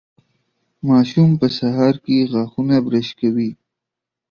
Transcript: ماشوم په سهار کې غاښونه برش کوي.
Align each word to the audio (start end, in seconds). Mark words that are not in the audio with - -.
ماشوم 0.87 1.29
په 1.39 1.47
سهار 1.57 1.95
کې 2.05 2.27
غاښونه 2.31 2.75
برش 2.85 3.07
کوي. 3.19 3.51